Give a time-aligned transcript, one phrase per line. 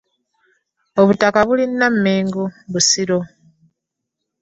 [1.01, 3.19] Obutaka buli Nnamengo Busiro.